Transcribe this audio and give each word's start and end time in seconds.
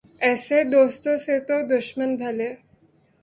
ایسے 0.27 0.59
دوستو 0.73 1.11
سے 1.25 1.35
تو 1.47 1.55
دشمن 1.73 2.09
بھلے 2.21 2.49